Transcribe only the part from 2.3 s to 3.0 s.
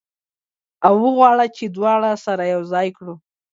یو ځای